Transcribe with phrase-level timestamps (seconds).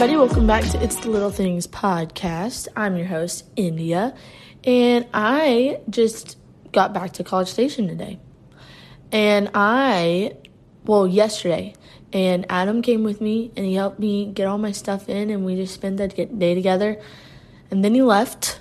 [0.00, 0.16] everybody.
[0.16, 2.68] Welcome back to It's the Little Things podcast.
[2.76, 4.14] I'm your host, India,
[4.62, 6.38] and I just
[6.70, 8.20] got back to College Station today.
[9.10, 10.36] And I,
[10.84, 11.74] well, yesterday,
[12.12, 15.44] and Adam came with me and he helped me get all my stuff in, and
[15.44, 17.02] we just spent that day together.
[17.72, 18.60] And then he left,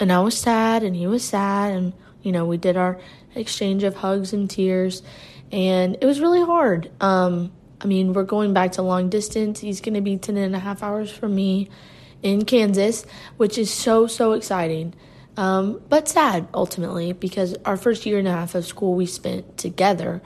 [0.00, 2.98] and I was sad, and he was sad, and you know, we did our
[3.36, 5.04] exchange of hugs and tears,
[5.52, 6.90] and it was really hard.
[7.00, 9.60] Um, I mean, we're going back to long distance.
[9.60, 11.68] He's going to be 10 and a half hours from me
[12.22, 13.06] in Kansas,
[13.36, 14.94] which is so, so exciting.
[15.36, 19.56] Um, but sad ultimately because our first year and a half of school we spent
[19.56, 20.20] together,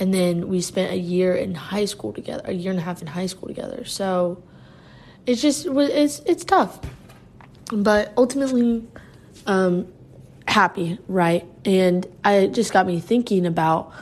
[0.00, 3.00] and then we spent a year in high school together, a year and a half
[3.00, 3.84] in high school together.
[3.84, 4.42] So
[5.24, 6.80] it's just it's it's tough,
[7.72, 8.84] but ultimately
[9.46, 9.86] um,
[10.48, 11.44] happy, right?
[11.64, 13.92] And I just got me thinking about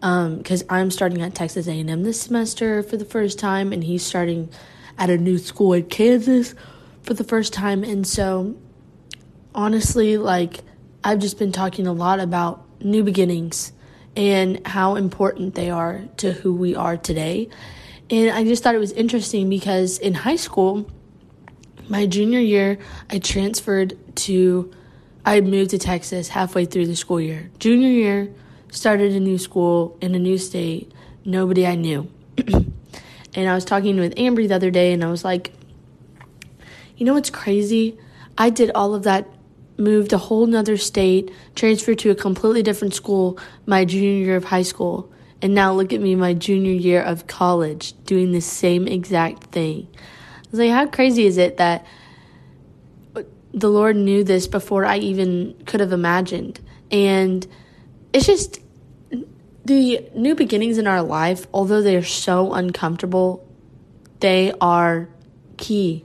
[0.00, 4.04] because um, I'm starting at Texas A&M this semester for the first time, and he's
[4.04, 4.48] starting
[4.96, 6.54] at a new school in Kansas
[7.02, 7.82] for the first time.
[7.82, 8.56] And so,
[9.54, 10.60] honestly, like
[11.02, 13.72] I've just been talking a lot about new beginnings
[14.16, 17.48] and how important they are to who we are today.
[18.10, 20.90] And I just thought it was interesting because in high school,
[21.88, 22.78] my junior year,
[23.10, 24.72] I transferred to,
[25.24, 27.50] I moved to Texas halfway through the school year.
[27.58, 28.34] Junior year,
[28.70, 30.92] started a new school in a new state,
[31.24, 32.10] nobody I knew.
[33.34, 35.52] and I was talking with Ambry the other day, and I was like,
[36.96, 37.98] you know what's crazy?
[38.36, 39.28] I did all of that,
[39.76, 44.44] moved a whole nother state, transferred to a completely different school my junior year of
[44.44, 45.10] high school.
[45.40, 49.86] And now look at me, my junior year of college, doing the same exact thing.
[49.94, 51.86] I was like, how crazy is it that
[53.52, 56.60] the Lord knew this before I even could have imagined?
[56.90, 57.46] And
[58.12, 58.60] it's just
[59.64, 63.46] the new beginnings in our life, although they are so uncomfortable,
[64.20, 65.08] they are
[65.56, 66.04] key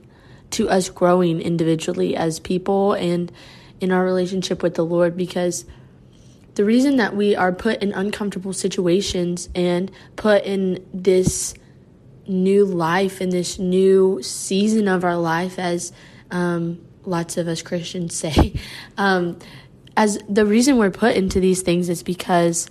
[0.50, 3.32] to us growing individually as people and
[3.80, 5.64] in our relationship with the Lord because
[6.54, 11.54] the reason that we are put in uncomfortable situations and put in this
[12.26, 15.92] new life in this new season of our life as
[16.30, 18.54] um, lots of us christians say
[18.96, 19.38] um,
[19.96, 22.68] as the reason we're put into these things is because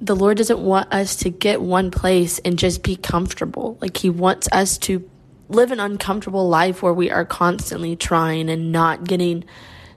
[0.00, 3.76] the Lord doesn't want us to get one place and just be comfortable.
[3.80, 5.08] Like He wants us to
[5.48, 9.44] live an uncomfortable life where we are constantly trying and not getting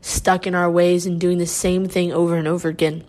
[0.01, 3.03] stuck in our ways and doing the same thing over and over again.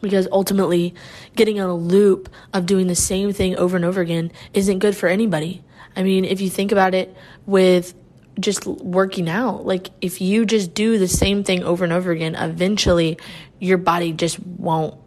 [0.00, 0.94] Because ultimately,
[1.36, 4.96] getting in a loop of doing the same thing over and over again isn't good
[4.96, 5.62] for anybody.
[5.96, 7.14] I mean, if you think about it
[7.46, 7.94] with
[8.40, 9.66] just working out.
[9.66, 13.18] Like if you just do the same thing over and over again, eventually
[13.58, 14.98] your body just won't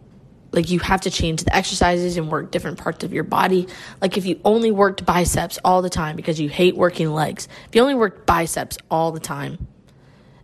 [0.52, 3.66] like you have to change the exercises and work different parts of your body.
[4.00, 7.48] Like if you only worked biceps all the time because you hate working legs.
[7.68, 9.66] If you only worked biceps all the time,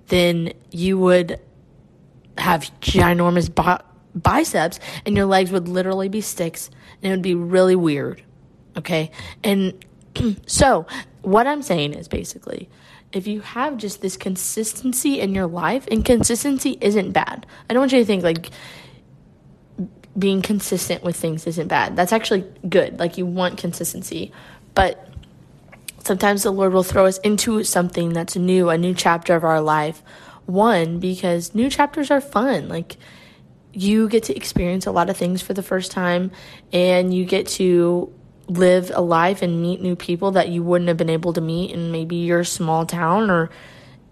[0.09, 1.41] then you would
[2.37, 3.81] have ginormous bi-
[4.15, 6.71] biceps and your legs would literally be sticks
[7.03, 8.23] and it would be really weird.
[8.77, 9.13] Okay?
[9.45, 9.85] And
[10.47, 10.87] so,
[11.23, 12.69] what I'm saying is basically
[13.13, 17.47] if you have just this consistency in your life, and consistency isn't bad.
[17.69, 18.51] I don't want you to think like
[20.19, 21.97] being consistent with things isn't bad.
[21.97, 22.99] That's actually good.
[22.99, 24.33] Like you want consistency.
[24.75, 25.09] But
[26.05, 29.61] sometimes the Lord will throw us into something that's new, a new chapter of our
[29.61, 30.03] life.
[30.47, 32.69] One, because new chapters are fun.
[32.69, 32.97] Like
[33.73, 36.31] you get to experience a lot of things for the first time
[36.73, 38.13] and you get to
[38.51, 41.71] live a life and meet new people that you wouldn't have been able to meet
[41.71, 43.51] in maybe your small town or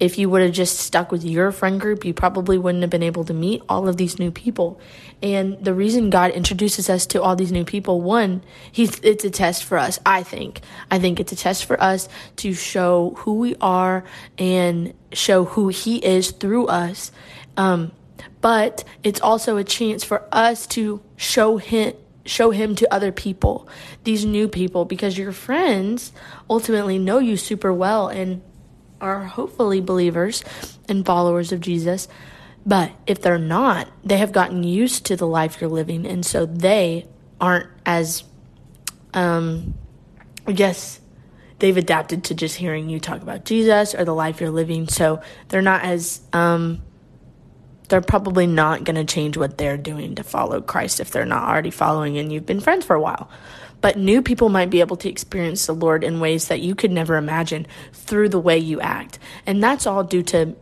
[0.01, 3.03] if you would have just stuck with your friend group, you probably wouldn't have been
[3.03, 4.81] able to meet all of these new people.
[5.23, 9.31] And the reason God introduces us to all these new people, one, he's, it's a
[9.31, 10.61] test for us, I think.
[10.91, 14.05] I think it's a test for us to show who we are
[14.39, 17.11] and show who He is through us.
[17.57, 17.91] Um,
[18.41, 21.95] but it's also a chance for us to show Him
[22.29, 23.69] show him to other people,
[24.05, 26.13] these new people, because your friends
[26.49, 28.43] ultimately know you super well and
[29.01, 30.45] are hopefully believers
[30.89, 32.09] and followers of Jesus.
[32.67, 36.45] But if they're not, they have gotten used to the life you're living, and so
[36.45, 37.07] they
[37.41, 38.25] aren't as,
[39.15, 39.75] um,
[40.47, 41.01] I guess,
[41.61, 44.89] they've adapted to just hearing you talk about Jesus or the life you're living.
[44.89, 46.83] So they're not as um,
[47.89, 51.49] they're probably not going to change what they're doing to follow Christ if they're not
[51.49, 53.31] already following and you've been friends for a while.
[53.81, 56.91] But new people might be able to experience the Lord in ways that you could
[56.91, 59.19] never imagine through the way you act.
[59.47, 60.57] And that's all due to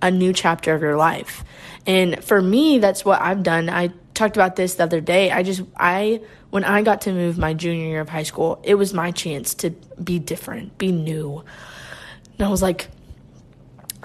[0.00, 1.44] a new chapter of your life.
[1.86, 3.68] And for me, that's what I've done.
[3.68, 5.30] I talked about this the other day.
[5.30, 8.76] I just, I, when I got to move my junior year of high school, it
[8.76, 9.70] was my chance to
[10.02, 11.44] be different, be new.
[12.38, 12.88] And I was like,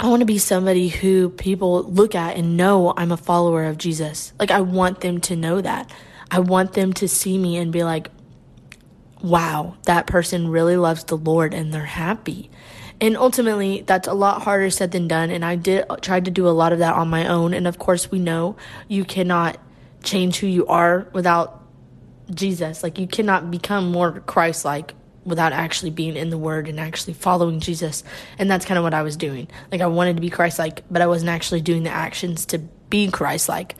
[0.02, 3.78] I want to be somebody who people look at and know I'm a follower of
[3.78, 4.32] Jesus.
[4.40, 5.92] Like, I want them to know that.
[6.32, 8.10] I want them to see me and be like,
[9.22, 12.50] wow, that person really loves the Lord and they're happy.
[13.02, 15.32] And ultimately, that's a lot harder said than done.
[15.32, 17.54] And I did try to do a lot of that on my own.
[17.54, 18.56] And of course, we know
[18.88, 19.58] you cannot
[20.02, 21.62] change who you are without
[22.34, 22.84] Jesus.
[22.84, 24.94] Like, you cannot become more Christ like
[25.30, 28.04] without actually being in the Word and actually following Jesus.
[28.38, 29.48] And that's kind of what I was doing.
[29.72, 32.60] Like, I wanted to be Christ like, but I wasn't actually doing the actions to
[32.60, 33.76] be Christ like.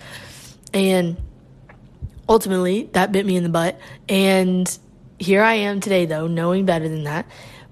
[0.74, 1.18] And
[2.28, 3.80] ultimately, that bit me in the butt.
[4.08, 4.78] And
[5.18, 7.26] here I am today, though, knowing better than that.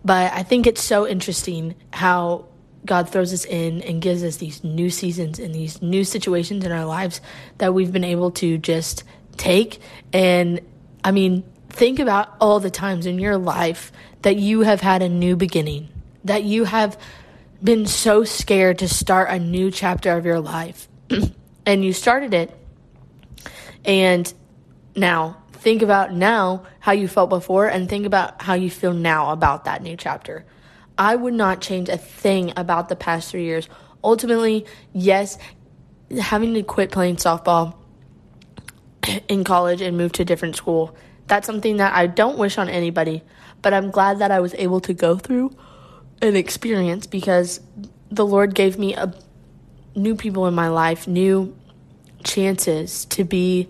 [0.04, 2.46] But I think it's so interesting how
[2.86, 6.72] God throws us in and gives us these new seasons and these new situations in
[6.72, 7.22] our lives
[7.58, 9.04] that we've been able to just
[9.36, 9.80] take.
[10.14, 10.62] And
[11.04, 11.44] I mean,
[11.78, 13.92] think about all the times in your life
[14.24, 15.90] that you have had a new beginning,
[16.24, 17.00] that you have
[17.64, 20.90] been so scared to start a new chapter of your life.
[21.68, 22.58] and you started it.
[23.86, 24.34] And
[24.96, 29.32] now think about now how you felt before and think about how you feel now
[29.32, 30.46] about that new chapter.
[30.98, 33.70] I would not change a thing about the past three years.
[34.04, 35.38] Ultimately, yes,
[36.20, 37.76] having to quit playing softball
[39.28, 40.98] in college and move to a different school,
[41.28, 43.24] that's something that I don't wish on anybody,
[43.62, 45.56] but I'm glad that I was able to go through
[46.22, 47.60] an experience because
[48.10, 49.14] the Lord gave me a
[49.96, 51.56] new people in my life, new
[52.24, 53.70] chances to be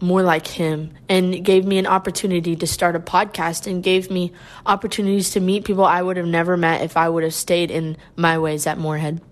[0.00, 4.32] more like him and gave me an opportunity to start a podcast and gave me
[4.66, 7.96] opportunities to meet people I would have never met if I would have stayed in
[8.14, 9.22] my ways at Moorhead.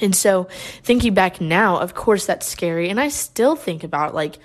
[0.00, 0.44] And so
[0.84, 4.38] thinking back now, of course that's scary and I still think about like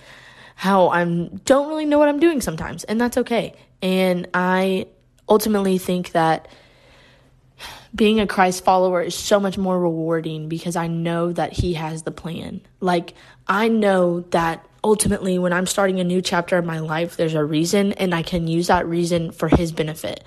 [0.63, 3.53] how I'm don't really know what I'm doing sometimes and that's okay.
[3.81, 4.87] And I
[5.27, 6.47] ultimately think that
[7.93, 12.03] being a Christ follower is so much more rewarding because I know that he has
[12.03, 12.61] the plan.
[12.79, 13.13] Like
[13.45, 17.43] I know that ultimately, when I'm starting a new chapter of my life, there's a
[17.43, 20.23] reason, and I can use that reason for His benefit.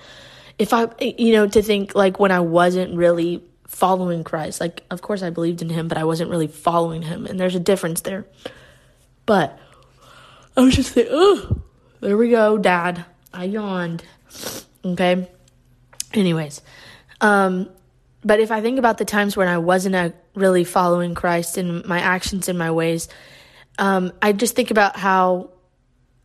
[0.59, 5.01] If I, you know, to think like when I wasn't really following Christ, like, of
[5.01, 8.01] course I believed in Him, but I wasn't really following Him, and there's a difference
[8.01, 8.25] there.
[9.25, 9.59] But
[10.57, 11.61] I was just like, oh,
[12.01, 13.05] there we go, Dad.
[13.31, 14.03] I yawned.
[14.83, 15.29] Okay.
[16.13, 16.61] Anyways,
[17.21, 17.69] um,
[18.23, 21.83] but if I think about the times when I wasn't a, really following Christ in
[21.87, 23.07] my actions and my ways,
[23.77, 25.51] um, I just think about how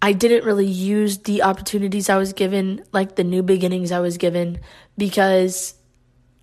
[0.00, 4.17] I didn't really use the opportunities I was given, like the new beginnings I was
[4.17, 4.61] given,
[4.96, 5.75] because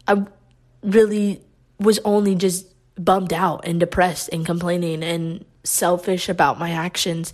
[0.07, 0.25] I
[0.83, 1.41] really
[1.79, 7.33] was only just bummed out and depressed and complaining and selfish about my actions.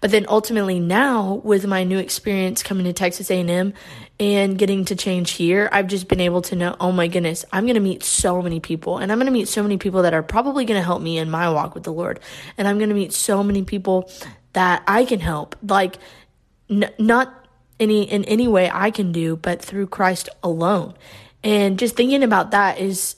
[0.00, 3.74] But then ultimately now with my new experience coming to Texas A&M
[4.18, 7.64] and getting to change here, I've just been able to know, oh my goodness, I'm
[7.64, 10.14] going to meet so many people and I'm going to meet so many people that
[10.14, 12.20] are probably going to help me in my walk with the Lord.
[12.56, 14.10] And I'm going to meet so many people
[14.52, 15.56] that I can help.
[15.62, 15.98] Like
[16.70, 17.46] n- not
[17.78, 20.94] any in any way I can do, but through Christ alone.
[21.44, 23.16] And just thinking about that is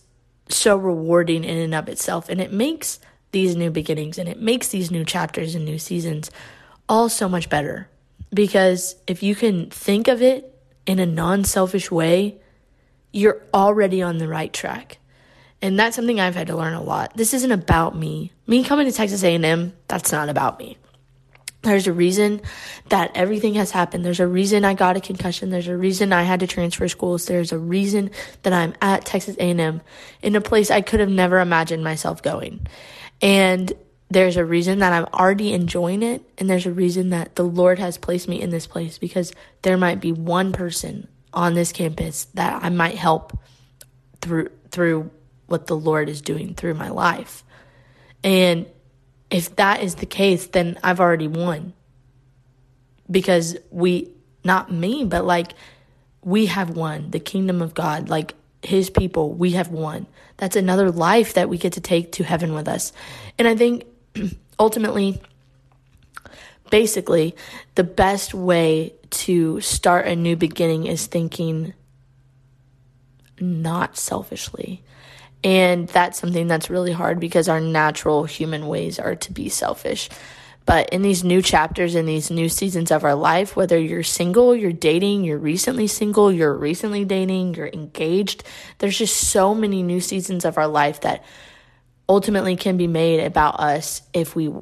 [0.48, 3.00] so rewarding in and of itself and it makes
[3.32, 6.30] these new beginnings and it makes these new chapters and new seasons
[6.88, 7.88] all so much better.
[8.32, 10.54] Because if you can think of it
[10.86, 12.38] in a non selfish way,
[13.12, 14.98] you're already on the right track.
[15.60, 17.16] And that's something I've had to learn a lot.
[17.16, 18.32] This isn't about me.
[18.46, 20.78] Me coming to Texas A&M, that's not about me.
[21.62, 22.40] There's a reason
[22.88, 24.04] that everything has happened.
[24.04, 25.50] There's a reason I got a concussion.
[25.50, 27.26] There's a reason I had to transfer schools.
[27.26, 29.80] There's a reason that I'm at Texas A&M
[30.22, 32.66] in a place I could have never imagined myself going.
[33.20, 33.72] And
[34.10, 37.78] there's a reason that I'm already enjoying it, and there's a reason that the Lord
[37.78, 39.32] has placed me in this place because
[39.62, 43.38] there might be one person on this campus that I might help
[44.20, 45.10] through through
[45.46, 47.44] what the Lord is doing through my life.
[48.22, 48.66] And
[49.30, 51.74] if that is the case, then I've already won.
[53.10, 54.10] Because we
[54.44, 55.52] not me, but like
[56.22, 58.08] we have won the kingdom of God.
[58.08, 60.06] Like his people, we have won.
[60.36, 62.92] That's another life that we get to take to heaven with us.
[63.38, 63.84] And I think
[64.58, 65.20] ultimately,
[66.70, 67.36] basically,
[67.74, 71.74] the best way to start a new beginning is thinking
[73.40, 74.82] not selfishly.
[75.44, 80.08] And that's something that's really hard because our natural human ways are to be selfish.
[80.68, 84.54] But in these new chapters, in these new seasons of our life, whether you're single,
[84.54, 88.44] you're dating, you're recently single, you're recently dating, you're engaged,
[88.76, 91.24] there's just so many new seasons of our life that
[92.06, 94.52] ultimately can be made about us if we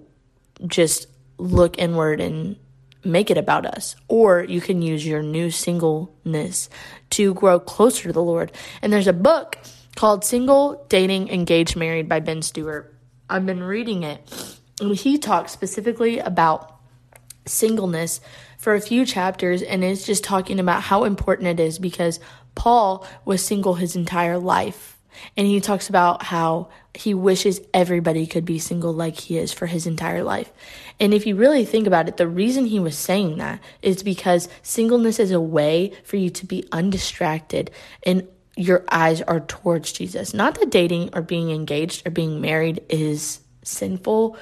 [0.64, 1.08] just
[1.38, 2.54] look inward and
[3.02, 3.96] make it about us.
[4.06, 6.70] Or you can use your new singleness
[7.10, 8.52] to grow closer to the Lord.
[8.80, 9.58] And there's a book
[9.96, 12.94] called Single, Dating, Engaged, Married by Ben Stuart.
[13.28, 14.20] I've been reading it,
[14.80, 16.74] he talks specifically about
[17.46, 18.20] singleness
[18.58, 22.20] for a few chapters, and it's just talking about how important it is because
[22.54, 24.94] Paul was single his entire life.
[25.36, 29.66] And he talks about how he wishes everybody could be single like he is for
[29.66, 30.52] his entire life.
[31.00, 34.48] And if you really think about it, the reason he was saying that is because
[34.62, 37.70] singleness is a way for you to be undistracted
[38.02, 40.34] and your eyes are towards Jesus.
[40.34, 44.36] Not that dating or being engaged or being married is sinful,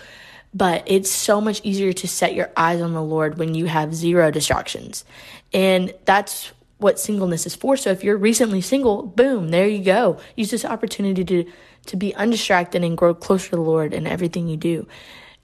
[0.55, 3.95] but it's so much easier to set your eyes on the Lord when you have
[3.95, 5.05] zero distractions.
[5.53, 7.77] And that's what singleness is for.
[7.77, 10.19] So if you're recently single, boom, there you go.
[10.37, 11.51] Use this opportunity to
[11.87, 14.89] to be undistracted and grow closer to the Lord in everything you do.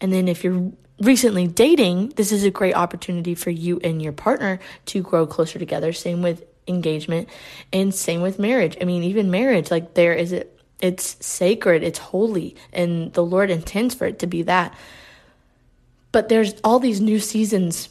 [0.00, 4.12] And then if you're recently dating, this is a great opportunity for you and your
[4.12, 5.92] partner to grow closer together.
[5.92, 7.28] Same with engagement
[7.74, 8.78] and same with marriage.
[8.80, 13.50] I mean, even marriage, like there is it it's sacred, it's holy, and the Lord
[13.50, 14.74] intends for it to be that.
[16.12, 17.88] But there's all these new seasons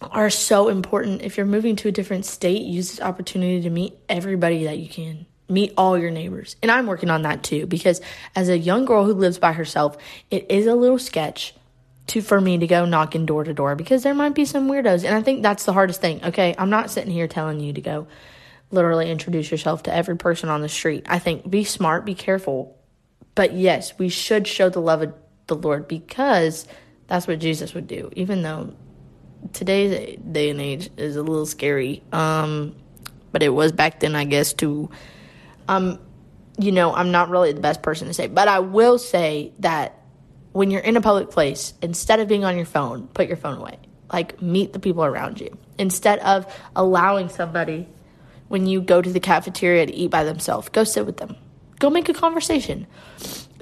[0.00, 1.22] are so important.
[1.22, 4.88] If you're moving to a different state, use this opportunity to meet everybody that you
[4.88, 5.26] can.
[5.48, 6.56] Meet all your neighbors.
[6.62, 8.00] And I'm working on that too because
[8.34, 9.96] as a young girl who lives by herself,
[10.30, 11.54] it is a little sketch
[12.08, 15.04] to for me to go knocking door to door because there might be some weirdos
[15.04, 16.24] and I think that's the hardest thing.
[16.24, 18.08] Okay, I'm not sitting here telling you to go
[18.70, 21.04] literally introduce yourself to every person on the street.
[21.06, 22.78] I think be smart, be careful.
[23.34, 25.14] But yes, we should show the love of
[25.46, 26.66] the Lord because
[27.12, 28.72] that's what Jesus would do, even though
[29.52, 32.02] today's day and age is a little scary.
[32.10, 32.74] Um,
[33.32, 34.54] but it was back then, I guess.
[34.54, 34.88] To,
[35.68, 35.98] um,
[36.58, 40.00] you know, I'm not really the best person to say, but I will say that
[40.52, 43.58] when you're in a public place, instead of being on your phone, put your phone
[43.58, 43.78] away.
[44.10, 47.88] Like meet the people around you instead of allowing somebody
[48.48, 50.70] when you go to the cafeteria to eat by themselves.
[50.70, 51.36] Go sit with them.
[51.78, 52.86] Go make a conversation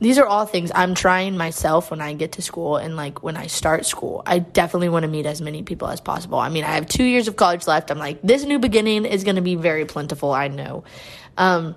[0.01, 3.37] these are all things I'm trying myself when I get to school and like when
[3.37, 4.23] I start school.
[4.27, 6.39] I definitely want to meet as many people as possible.
[6.39, 7.91] I mean, I have two years of college left.
[7.91, 10.33] I'm like, this new beginning is going to be very plentiful.
[10.33, 10.85] I know.
[11.37, 11.77] Um,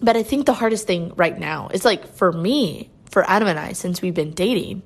[0.00, 3.58] but I think the hardest thing right now is like for me, for Adam and
[3.58, 4.82] I, since we've been dating,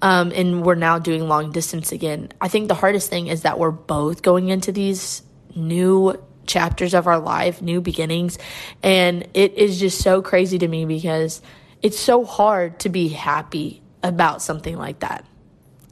[0.00, 3.58] um, and we're now doing long distance again, I think the hardest thing is that
[3.58, 5.22] we're both going into these
[5.54, 6.14] new
[6.46, 8.38] chapters of our life, new beginnings.
[8.82, 11.40] And it is just so crazy to me because
[11.82, 15.24] it's so hard to be happy about something like that.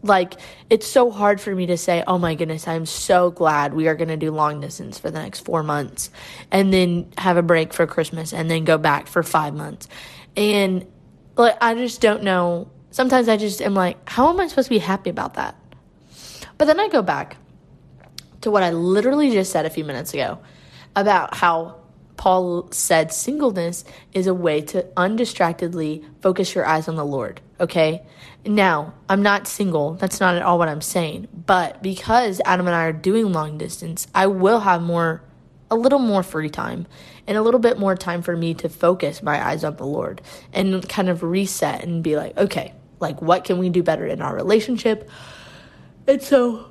[0.03, 0.35] Like,
[0.71, 3.95] it's so hard for me to say, oh my goodness, I'm so glad we are
[3.95, 6.11] going to do long distance for the next four months
[6.51, 9.89] and then have a break for Christmas and then go back for five months.
[10.37, 10.87] And,
[11.37, 12.71] like, I just don't know.
[12.91, 15.57] Sometimes I just am like, how am I supposed to be happy about that?
[16.59, 17.37] But then I go back
[18.43, 20.39] to what I literally just said a few minutes ago
[20.95, 21.81] about how
[22.17, 28.07] Paul said singleness is a way to undistractedly focus your eyes on the Lord, okay?
[28.45, 29.95] Now, I'm not single.
[29.95, 31.29] That's not at all what I'm saying.
[31.47, 35.23] But because Adam and I are doing long distance, I will have more,
[35.71, 36.87] a little more free time
[37.27, 40.23] and a little bit more time for me to focus my eyes on the Lord
[40.53, 44.23] and kind of reset and be like, okay, like what can we do better in
[44.23, 45.11] our relationship?
[46.07, 46.67] And so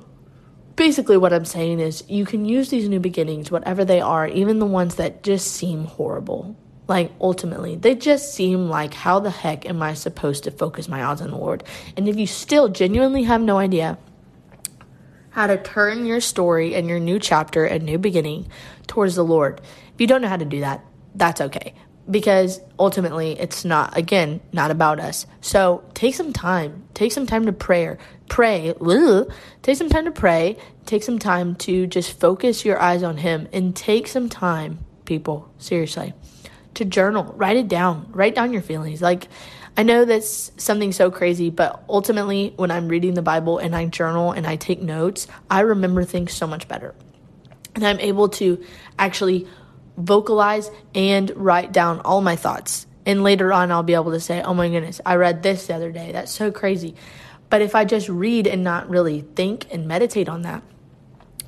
[0.76, 4.58] basically what I'm saying is you can use these new beginnings, whatever they are, even
[4.58, 6.54] the ones that just seem horrible.
[6.86, 11.04] Like ultimately, they just seem like how the heck am I supposed to focus my
[11.04, 11.64] eyes on the Lord?
[11.96, 13.98] And if you still genuinely have no idea
[15.30, 18.46] how to turn your story and your new chapter and new beginning
[18.86, 19.60] towards the Lord,
[19.94, 21.74] if you don't know how to do that, that's okay
[22.10, 27.46] because ultimately it's not again not about us so take some time take some time
[27.46, 28.74] to prayer pray.
[29.62, 30.56] Take some time to pray.
[30.84, 35.50] Take some time to just focus your eyes on him and take some time people
[35.58, 36.14] seriously
[36.74, 37.32] to journal.
[37.36, 38.08] Write it down.
[38.10, 39.02] Write down your feelings.
[39.02, 39.28] Like
[39.78, 43.84] i know that's something so crazy but ultimately when i'm reading the bible and i
[43.84, 46.94] journal and i take notes i remember things so much better.
[47.74, 48.64] And i'm able to
[48.98, 49.46] actually
[49.96, 52.86] vocalize and write down all my thoughts.
[53.04, 55.74] And later on, I'll be able to say, oh my goodness, I read this the
[55.74, 56.12] other day.
[56.12, 56.96] That's so crazy.
[57.48, 60.62] But if I just read and not really think and meditate on that,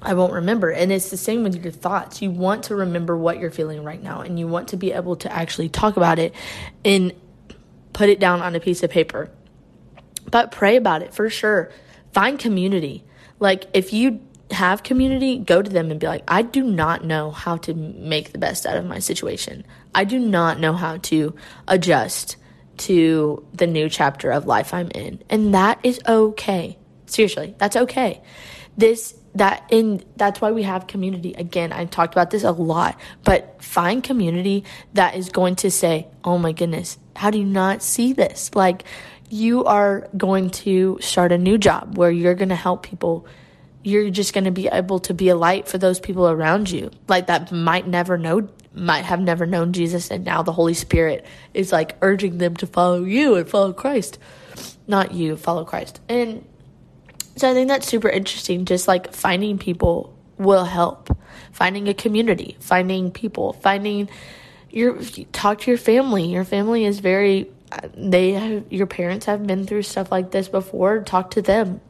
[0.00, 0.70] I won't remember.
[0.70, 2.22] And it's the same with your thoughts.
[2.22, 5.16] You want to remember what you're feeling right now, and you want to be able
[5.16, 6.34] to actually talk about it
[6.84, 7.12] and
[7.92, 9.30] put it down on a piece of paper.
[10.30, 11.72] But pray about it for sure.
[12.12, 13.04] Find community.
[13.40, 17.30] Like, if you have community, go to them and be like, I do not know
[17.30, 19.64] how to make the best out of my situation.
[19.94, 21.34] I do not know how to
[21.66, 22.36] adjust
[22.78, 25.22] to the new chapter of life I'm in.
[25.28, 26.78] And that is okay.
[27.06, 28.22] Seriously, that's okay.
[28.76, 31.34] This that in that's why we have community.
[31.34, 36.08] Again, I talked about this a lot, but find community that is going to say,
[36.24, 38.84] "Oh my goodness, how do you not see this?" Like
[39.30, 43.26] you are going to start a new job where you're going to help people
[43.84, 46.90] you're just going to be able to be a light for those people around you
[47.08, 51.26] like that might never know might have never known Jesus and now the Holy Spirit
[51.54, 54.18] is like urging them to follow you and follow Christ.
[54.86, 56.00] Not you follow Christ.
[56.08, 56.44] And
[57.36, 61.16] so I think that's super interesting just like finding people will help.
[61.52, 64.08] Finding a community finding people finding
[64.70, 65.00] your
[65.32, 66.26] talk to your family.
[66.26, 67.50] Your family is very
[67.94, 71.00] they have your parents have been through stuff like this before.
[71.00, 71.80] Talk to them.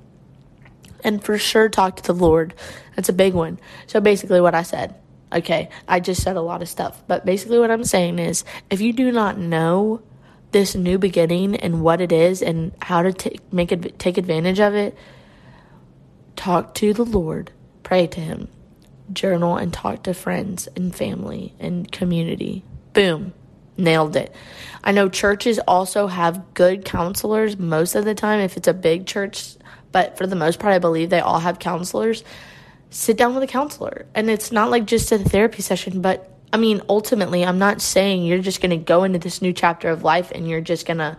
[1.05, 2.55] And for sure talk to the lord.
[2.97, 3.61] That's a big one.
[3.87, 4.95] So basically what i said
[5.33, 8.81] okay i just said a lot of stuff but basically what i'm saying is if
[8.81, 10.01] you do not know
[10.53, 14.61] this new beginning and what it is and how to t- make it take advantage
[14.61, 14.97] of it
[16.37, 18.49] talk to the lord pray to him
[19.13, 23.33] journal and talk to friends and family and community boom
[23.79, 24.35] nailed it.
[24.83, 29.07] I know churches also have good counselors most of the time if it's a big
[29.07, 29.57] church,
[29.93, 32.25] but for the most part, I believe they all have counselors.
[32.91, 34.07] Sit down with a counselor.
[34.15, 38.25] And it's not like just a therapy session, but I mean, ultimately, I'm not saying
[38.25, 40.99] you're just going to go into this new chapter of life and you're just going
[40.99, 41.19] to,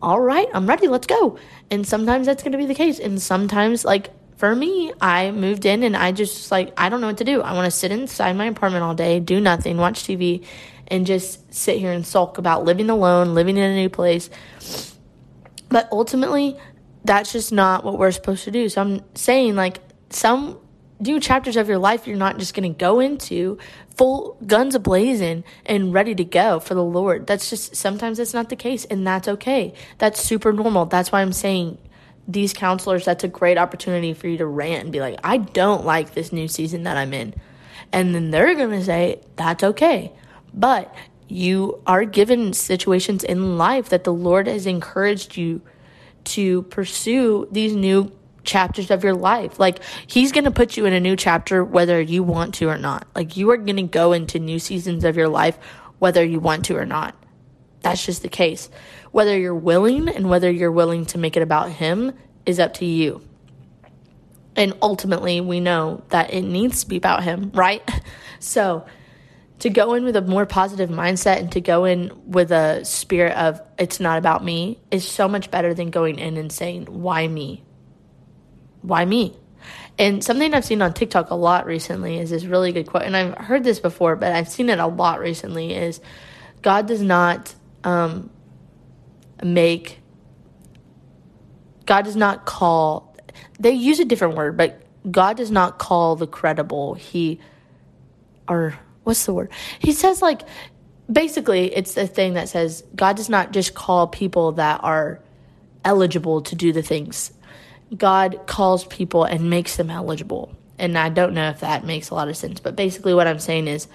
[0.00, 1.38] all right, I'm ready, let's go.
[1.70, 3.00] And sometimes that's going to be the case.
[3.00, 4.10] And sometimes, like,
[4.42, 7.42] for me, I moved in and I just like I don't know what to do.
[7.42, 10.44] I want to sit inside my apartment all day, do nothing, watch TV,
[10.88, 14.30] and just sit here and sulk about living alone, living in a new place.
[15.68, 16.58] But ultimately,
[17.04, 18.68] that's just not what we're supposed to do.
[18.68, 19.78] So I'm saying, like,
[20.14, 20.58] some
[21.00, 23.58] new chapters of your life you're not just going to go into
[23.96, 27.26] full guns ablazing and ready to go for the Lord.
[27.26, 29.74] That's just sometimes that's not the case, and that's okay.
[29.98, 30.86] That's super normal.
[30.86, 31.78] That's why I'm saying
[32.28, 35.84] these counselors, that's a great opportunity for you to rant and be like, I don't
[35.84, 37.34] like this new season that I'm in.
[37.92, 40.12] And then they're going to say, that's okay.
[40.54, 40.94] But
[41.28, 45.62] you are given situations in life that the Lord has encouraged you
[46.24, 48.12] to pursue these new
[48.44, 49.58] chapters of your life.
[49.58, 52.78] Like he's going to put you in a new chapter whether you want to or
[52.78, 53.06] not.
[53.14, 55.58] Like you are going to go into new seasons of your life
[55.98, 57.14] whether you want to or not.
[57.82, 58.70] That's just the case.
[59.12, 62.12] Whether you're willing and whether you're willing to make it about him
[62.44, 63.22] is up to you.
[64.56, 67.88] And ultimately, we know that it needs to be about him, right?
[68.40, 68.84] So,
[69.60, 73.36] to go in with a more positive mindset and to go in with a spirit
[73.36, 77.28] of it's not about me is so much better than going in and saying why
[77.28, 77.62] me
[78.82, 79.36] why me
[79.98, 83.16] and something i've seen on tiktok a lot recently is this really good quote and
[83.16, 86.00] i've heard this before but i've seen it a lot recently is
[86.62, 88.30] god does not um,
[89.42, 90.00] make
[91.86, 93.16] god does not call
[93.58, 97.40] they use a different word but god does not call the credible he
[98.48, 99.50] or what's the word?
[99.78, 100.42] He says like
[101.10, 105.20] basically it's a thing that says God does not just call people that are
[105.84, 107.32] eligible to do the things.
[107.96, 110.56] God calls people and makes them eligible.
[110.78, 113.38] And I don't know if that makes a lot of sense, but basically what I'm
[113.38, 113.86] saying is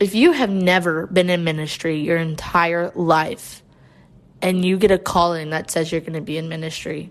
[0.00, 3.62] if you have never been in ministry your entire life
[4.42, 7.10] and you get a calling that says you're going to be in ministry,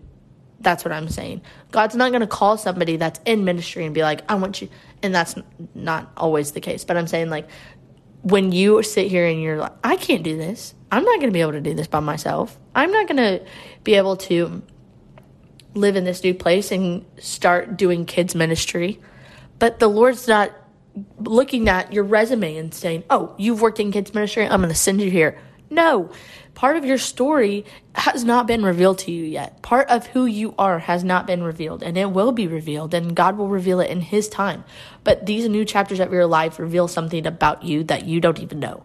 [0.59, 1.41] that's what I'm saying.
[1.71, 4.69] God's not going to call somebody that's in ministry and be like, I want you.
[5.01, 5.35] And that's
[5.73, 6.85] not always the case.
[6.85, 7.49] But I'm saying, like,
[8.21, 10.73] when you sit here and you're like, I can't do this.
[10.91, 12.57] I'm not going to be able to do this by myself.
[12.73, 13.45] I'm not going to
[13.83, 14.61] be able to
[15.73, 18.99] live in this new place and start doing kids' ministry.
[19.59, 20.51] But the Lord's not
[21.19, 24.45] looking at your resume and saying, Oh, you've worked in kids' ministry.
[24.45, 25.39] I'm going to send you here.
[25.69, 26.11] No,
[26.53, 29.63] part of your story has not been revealed to you yet.
[29.63, 33.15] Part of who you are has not been revealed, and it will be revealed, and
[33.15, 34.63] God will reveal it in His time.
[35.03, 38.59] But these new chapters of your life reveal something about you that you don't even
[38.59, 38.83] know.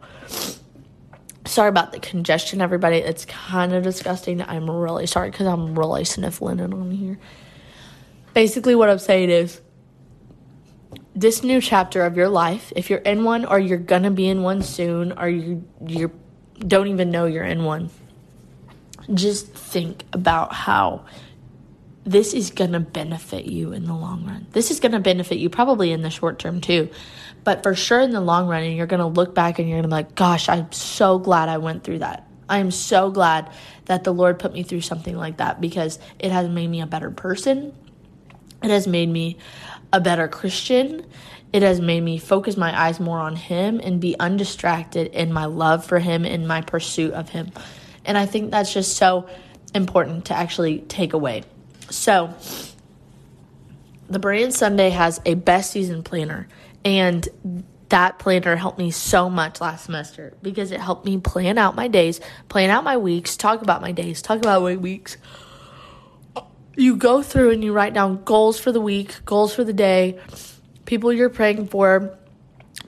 [1.49, 2.99] Sorry about the congestion, everybody.
[2.99, 4.43] It's kind of disgusting.
[4.43, 7.19] I'm really sorry because I'm really sniffling it on here.
[8.35, 9.63] Basically, what I'm saying is
[11.17, 14.43] this new chapter of your life, if you're in one or you're gonna be in
[14.43, 16.13] one soon, or you you're
[16.59, 17.89] don't even know you're in one.
[19.15, 21.07] Just think about how
[22.11, 24.47] this is going to benefit you in the long run.
[24.53, 26.89] This is going to benefit you probably in the short term too,
[27.45, 29.77] but for sure in the long run, and you're going to look back and you're
[29.77, 32.27] going to be like, gosh, I'm so glad I went through that.
[32.49, 33.51] I am so glad
[33.85, 36.87] that the Lord put me through something like that because it has made me a
[36.87, 37.75] better person.
[38.63, 39.37] It has made me
[39.93, 41.05] a better Christian.
[41.53, 45.45] It has made me focus my eyes more on Him and be undistracted in my
[45.45, 47.53] love for Him and my pursuit of Him.
[48.07, 49.29] And I think that's just so
[49.75, 51.45] important to actually take away.
[51.91, 52.35] So,
[54.09, 56.49] the Brand Sunday has a best season planner,
[56.85, 57.27] and
[57.89, 61.89] that planner helped me so much last semester because it helped me plan out my
[61.89, 65.17] days, plan out my weeks, talk about my days, talk about my weeks.
[66.77, 70.19] You go through and you write down goals for the week, goals for the day,
[70.85, 72.17] people you're praying for,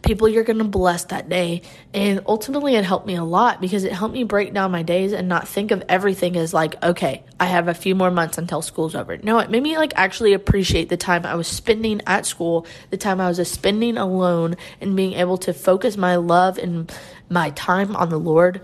[0.03, 1.63] people you're going to bless that day.
[1.93, 5.13] And ultimately, it helped me a lot because it helped me break down my days
[5.13, 8.63] and not think of everything as like, okay, I have a few more months until
[8.63, 9.17] school's over.
[9.19, 12.97] No, it made me like actually appreciate the time I was spending at school, the
[12.97, 16.93] time I was spending alone, and being able to focus my love and
[17.29, 18.61] my time on the Lord.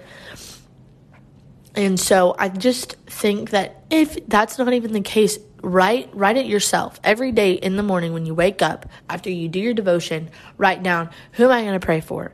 [1.74, 6.46] And so I just think that if that's not even the case, write write it
[6.46, 10.30] yourself every day in the morning when you wake up after you do your devotion.
[10.58, 12.32] Write down who am i going to pray for?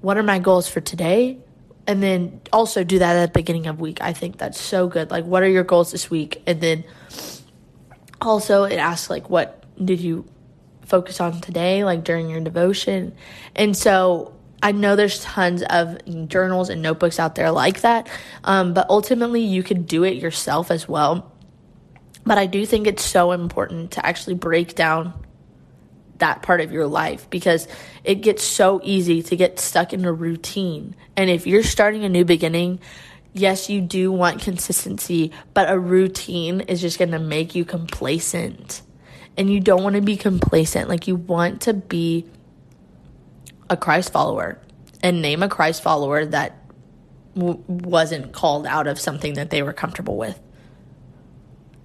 [0.00, 1.38] What are my goals for today?
[1.86, 4.00] And then also do that at the beginning of week.
[4.00, 5.10] I think that's so good.
[5.10, 6.42] Like what are your goals this week?
[6.46, 6.84] And then
[8.20, 10.26] also it asks like what did you
[10.84, 13.14] focus on today like during your devotion?
[13.56, 18.08] And so I know there's tons of journals and notebooks out there like that,
[18.44, 21.29] um, but ultimately you can do it yourself as well.
[22.24, 25.14] But I do think it's so important to actually break down
[26.18, 27.66] that part of your life because
[28.04, 30.94] it gets so easy to get stuck in a routine.
[31.16, 32.78] And if you're starting a new beginning,
[33.32, 38.82] yes, you do want consistency, but a routine is just going to make you complacent.
[39.36, 40.88] And you don't want to be complacent.
[40.88, 42.26] Like, you want to be
[43.68, 44.58] a Christ follower
[45.02, 46.58] and name a Christ follower that
[47.34, 50.38] w- wasn't called out of something that they were comfortable with.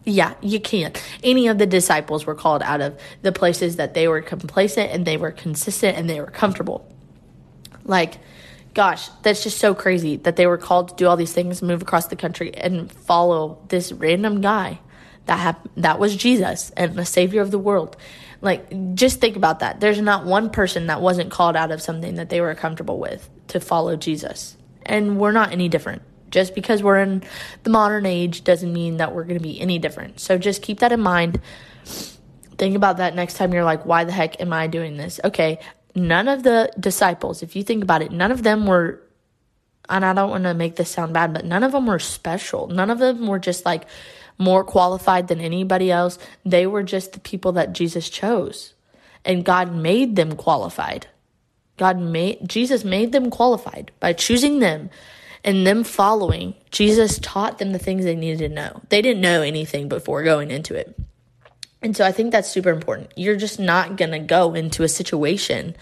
[0.05, 1.01] Yeah, you can't.
[1.23, 5.05] Any of the disciples were called out of the places that they were complacent and
[5.05, 6.87] they were consistent and they were comfortable.
[7.83, 8.19] Like,
[8.75, 11.81] gosh, that's just so crazy that they were called to do all these things, move
[11.81, 14.79] across the country, and follow this random guy
[15.25, 17.97] that that was Jesus and the Savior of the world.
[18.41, 19.79] Like, just think about that.
[19.79, 23.27] There's not one person that wasn't called out of something that they were comfortable with
[23.47, 26.03] to follow Jesus, and we're not any different.
[26.31, 27.23] Just because we're in
[27.63, 30.19] the modern age doesn't mean that we're going to be any different.
[30.19, 31.39] So just keep that in mind.
[32.57, 35.19] Think about that next time you're like, why the heck am I doing this?
[35.23, 35.59] Okay,
[35.93, 39.01] none of the disciples, if you think about it, none of them were,
[39.89, 42.67] and I don't want to make this sound bad, but none of them were special.
[42.67, 43.85] None of them were just like
[44.37, 46.17] more qualified than anybody else.
[46.45, 48.73] They were just the people that Jesus chose.
[49.23, 51.07] And God made them qualified.
[51.77, 54.89] God made, Jesus made them qualified by choosing them
[55.45, 58.81] and them following, Jesus taught them the things they needed to know.
[58.89, 60.99] They didn't know anything before going into it.
[61.83, 63.13] And so I think that's super important.
[63.15, 65.75] You're just not going to go into a situation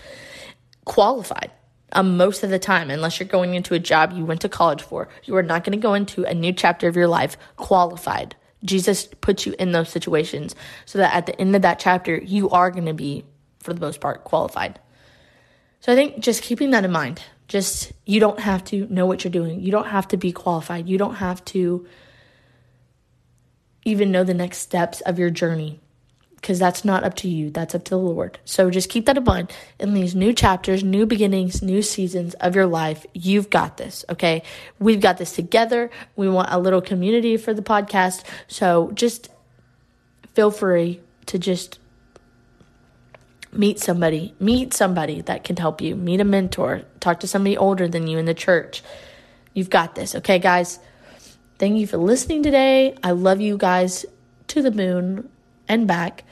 [0.84, 1.50] qualified.
[1.94, 4.82] Um, most of the time, unless you're going into a job you went to college
[4.82, 8.36] for, you are not going to go into a new chapter of your life qualified.
[8.66, 12.50] Jesus puts you in those situations so that at the end of that chapter, you
[12.50, 13.24] are going to be,
[13.60, 14.78] for the most part, qualified.
[15.80, 17.22] So I think just keeping that in mind.
[17.48, 19.62] Just, you don't have to know what you're doing.
[19.62, 20.88] You don't have to be qualified.
[20.88, 21.86] You don't have to
[23.86, 25.80] even know the next steps of your journey
[26.36, 27.50] because that's not up to you.
[27.50, 28.38] That's up to the Lord.
[28.44, 29.52] So just keep that in mind.
[29.80, 34.44] In these new chapters, new beginnings, new seasons of your life, you've got this, okay?
[34.78, 35.90] We've got this together.
[36.18, 38.24] We want a little community for the podcast.
[38.50, 39.30] So just
[40.34, 41.80] feel free to just
[43.56, 47.88] meet somebody, meet somebody that can help you, meet a mentor, talk to somebody older
[47.88, 48.84] than you in the church.
[49.54, 50.80] You've got this, okay, guys?
[51.60, 52.96] Thank you for listening today.
[53.04, 54.06] I love you guys
[54.48, 55.30] to the moon
[55.68, 56.24] and back.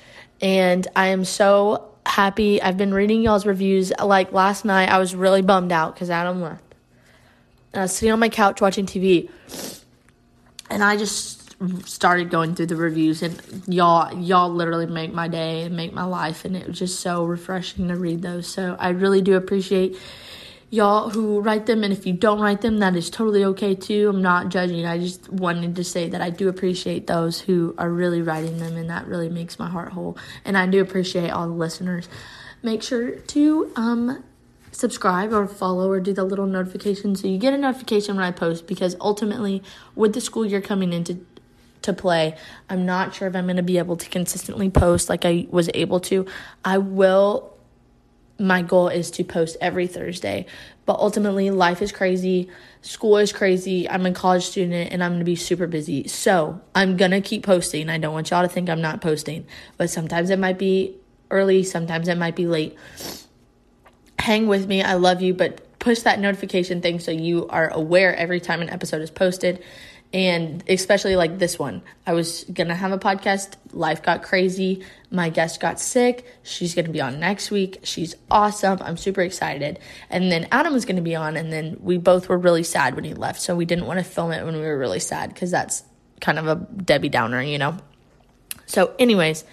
[0.42, 2.62] And I am so happy.
[2.62, 3.94] I've been reading y'all's reviews.
[4.04, 6.64] Like last night, I was really bummed out because Adam left.
[7.74, 9.30] And I was sitting on my couch watching TV.
[10.70, 11.41] And I just
[11.86, 16.04] started going through the reviews and y'all y'all literally make my day and make my
[16.04, 18.48] life and it was just so refreshing to read those.
[18.48, 19.98] So i really do appreciate
[20.70, 24.10] y'all who write them and if you don't write them that is totally okay too.
[24.10, 24.86] I'm not judging.
[24.86, 28.76] I just wanted to say that i do appreciate those who are really writing them
[28.76, 30.18] and that really makes my heart whole.
[30.44, 32.10] And i do appreciate all the listeners.
[32.64, 34.24] Make sure to um
[34.72, 38.32] subscribe or follow or do the little notification so you get a notification when I
[38.32, 39.62] post because ultimately
[39.96, 41.20] with the school year coming into
[41.84, 42.36] to play.
[42.70, 45.70] I'm not sure if I'm going to be able to consistently post like I was
[45.74, 46.26] able to.
[46.64, 47.52] I will
[48.42, 50.48] my goal is to post every Thursday.
[50.86, 52.50] But ultimately, life is crazy,
[52.82, 53.88] school is crazy.
[53.88, 56.08] I'm a college student and I'm gonna be super busy.
[56.08, 57.90] So I'm gonna keep posting.
[57.90, 59.46] I don't want y'all to think I'm not posting,
[59.78, 60.98] but sometimes it might be
[61.30, 62.76] early, sometimes it might be late.
[64.20, 64.82] Hang with me.
[64.82, 68.70] I love you, but push that notification thing so you are aware every time an
[68.70, 69.64] episode is posted
[70.14, 71.82] and especially like this one.
[72.06, 76.90] I was gonna have a podcast, life got crazy, my guest got sick, she's gonna
[76.90, 77.80] be on next week.
[77.84, 78.80] She's awesome.
[78.82, 79.80] I'm super excited.
[80.10, 83.04] And then Adam was gonna be on, and then we both were really sad when
[83.04, 85.52] he left, so we didn't want to film it when we were really sad because
[85.52, 85.84] that's
[86.20, 87.78] kind of a Debbie Downer, you know?
[88.66, 89.44] So, anyways,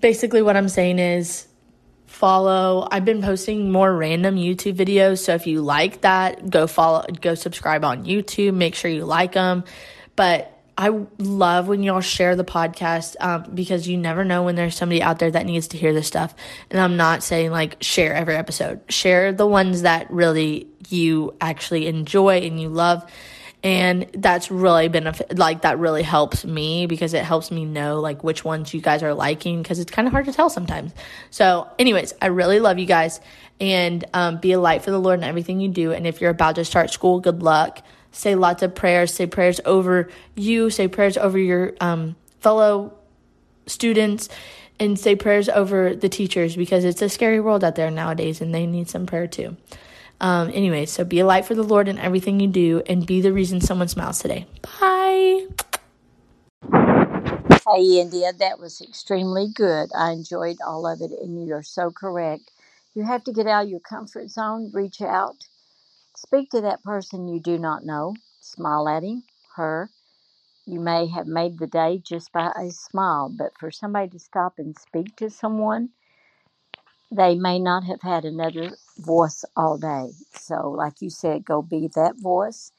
[0.00, 1.46] basically, what I'm saying is
[2.12, 2.86] follow.
[2.90, 7.34] I've been posting more random YouTube videos, so if you like that, go follow, go
[7.34, 8.54] subscribe on YouTube.
[8.54, 9.64] Make sure you like them.
[10.14, 14.76] But I love when y'all share the podcast um, because you never know when there's
[14.76, 16.34] somebody out there that needs to hear this stuff.
[16.70, 21.86] And I'm not saying like share every episode, share the ones that really you actually
[21.86, 23.10] enjoy and you love
[23.64, 28.24] and that's really benefit like that really helps me because it helps me know like
[28.24, 30.92] which ones you guys are liking because it's kind of hard to tell sometimes.
[31.30, 33.20] So anyways i really love you guys.
[33.60, 35.92] And um, be a light for the lord in everything you do.
[35.92, 37.82] And if you're about to start school good luck.
[38.10, 39.14] Say lots of prayers.
[39.14, 40.68] Say prayers over you.
[40.68, 42.94] Say prayers over your um, fellow
[43.66, 44.28] students.
[44.80, 48.52] And say prayers over the teachers because it's a scary world out there nowadays and
[48.52, 49.56] they need some prayer too
[50.22, 53.20] um, anyway, so be a light for the Lord in everything you do and be
[53.20, 54.46] the reason someone smiles today.
[54.80, 55.48] Bye.
[57.66, 59.90] Hey, India, that was extremely good.
[59.96, 62.50] I enjoyed all of it, and you're so correct.
[62.94, 65.36] You have to get out of your comfort zone, reach out,
[66.14, 69.24] speak to that person you do not know, smile at him,
[69.56, 69.90] her.
[70.66, 74.58] You may have made the day just by a smile, but for somebody to stop
[74.58, 75.90] and speak to someone,
[77.12, 80.10] they may not have had another voice all day.
[80.34, 82.72] So, like you said, go be that voice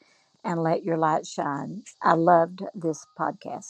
[0.43, 1.83] and let your light shine.
[2.01, 3.69] I loved this podcast.